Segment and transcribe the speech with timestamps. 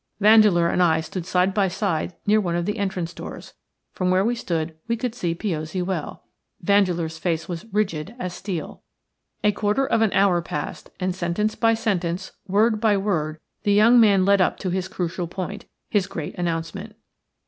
[0.19, 3.53] Vandeleur and I stood side by side near one of the entrance doors.
[3.93, 6.23] From where we stood we could see Piozzi well.
[6.59, 8.81] Vandeleur's face was rigid as steel.
[9.43, 13.99] A quarter of an hour passed, and sentence by sentence, word by word, the young
[13.99, 16.95] man led up to his crucial point– his great announcement.